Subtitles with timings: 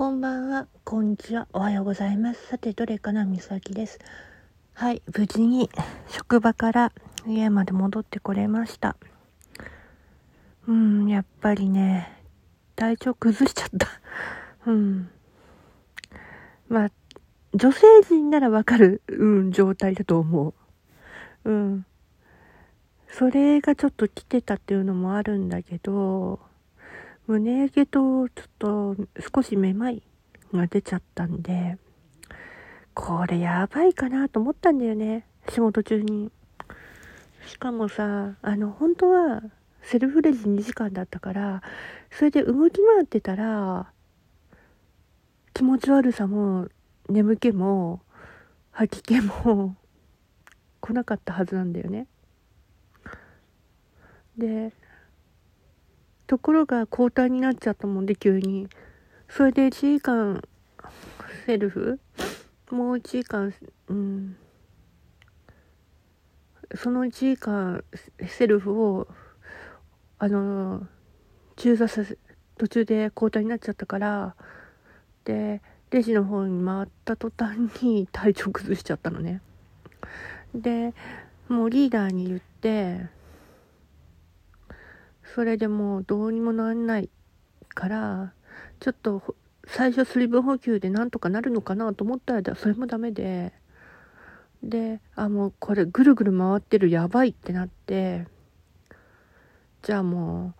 [0.00, 2.46] こんばんは、こんにちは、おはようございます。
[2.46, 3.98] さて、どれかな、みさきです。
[4.72, 5.68] はい、無事に
[6.08, 6.92] 職場から
[7.26, 8.96] 家まで戻ってこれました。
[10.66, 12.10] うん、やっぱりね、
[12.76, 13.88] 体調崩しちゃった。
[14.64, 15.10] うん。
[16.70, 16.90] まあ、
[17.52, 20.54] 女性陣ならわかる、うん、状態だと思
[21.44, 21.50] う。
[21.50, 21.86] うん。
[23.06, 26.40] それがちょっと来てたっていうのもあるんだけど、
[27.30, 28.96] 胸毛とちょっと
[29.36, 30.02] 少しめまい
[30.52, 31.78] が出ちゃったんで、
[32.92, 35.24] これやばいかなと思ったんだよね。
[35.48, 36.32] 仕事中に。
[37.46, 39.42] しかもさ、あの、本当は
[39.80, 41.62] セルフレジ2時間だったから、
[42.10, 43.92] それで動き回ってたら、
[45.54, 46.66] 気持ち悪さも
[47.08, 48.00] 眠気も
[48.72, 49.76] 吐き気も
[50.80, 52.08] 来なかったはずなんだよね。
[54.36, 54.72] で、
[56.30, 58.68] ところが交代になっちゃったもんで急に。
[59.28, 60.40] それで1時間
[61.44, 61.98] セルフ？
[62.70, 63.52] もう1時間
[63.88, 64.36] うん。
[66.76, 67.82] その1時間
[68.28, 69.08] セルフを
[70.20, 70.86] あの
[71.56, 72.16] 中座させ
[72.58, 74.36] 途中で交代になっちゃったから
[75.24, 79.42] でレジの方に回った途端に 体調崩しちゃったのね。
[80.54, 80.94] で
[81.48, 83.08] もうリーダーに言って
[85.34, 87.08] それでもうどうにもなんない
[87.74, 88.32] から
[88.80, 89.36] ちょっと
[89.66, 93.52] 最初水分補給でなんとかなるのかなと思ったらそれもダメで。
[94.62, 98.26] であもうこれぐるぐる回ってるやばいってなって。
[99.82, 100.54] じゃあも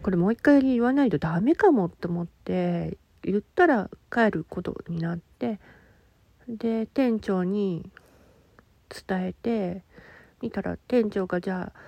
[0.00, 5.60] うこれもう一回言わないとダメかもって思って言ったら帰ることになって。
[6.48, 7.90] で店長に
[8.88, 9.82] 伝えて
[10.40, 11.80] 見たら店長がじゃあ、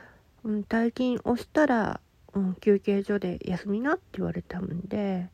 [0.45, 2.01] うん、大金押したら
[2.37, 5.31] うん、休憩所で休みなって言われたんで、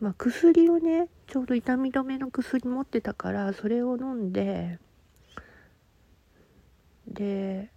[0.00, 4.78] まあ、薬をねちょうど痛み止めの薬持ってたからそれを飲んで
[7.08, 7.70] で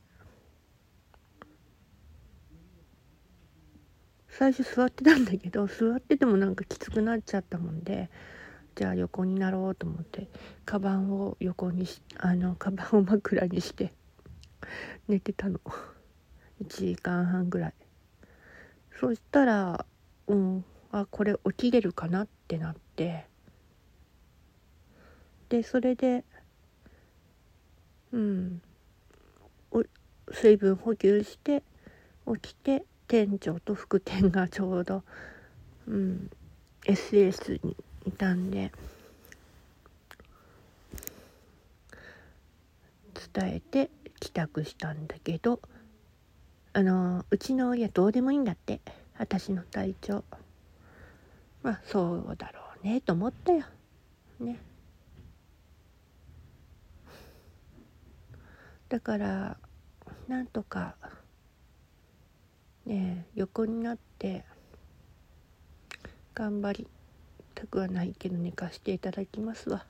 [4.27, 8.09] 最初座ってたんだけど座っててもなんかきつくなっちゃったもんで
[8.75, 10.27] じゃあ横になろうと思って
[10.65, 13.93] カバンを横にしあのカバンを枕にして
[15.07, 15.59] 寝てたの
[16.61, 17.88] 1時間半ぐらい。
[18.99, 19.85] そしたら
[20.27, 23.25] うんあこれ起きれるかなってなって。
[25.47, 26.23] でそれで
[28.11, 28.61] うん
[30.31, 31.63] 水分補給して
[32.27, 35.03] 起きて店長と副店がちょうど、
[35.87, 36.29] うん、
[36.83, 38.71] SS にいたんで
[43.33, 43.89] 伝えて
[44.19, 45.59] 帰宅したんだけど
[46.79, 48.79] あのうちの親どうでもいいんだって。
[49.17, 50.23] 私の体調。
[51.61, 53.65] まあそうだろうねと思ったよ。
[54.39, 54.57] ね。
[58.87, 59.57] だから
[60.29, 60.95] なんとか
[62.85, 64.45] ね横になって
[66.33, 66.87] 頑張り
[67.55, 69.85] たくはないけど寝かしていただきますわ。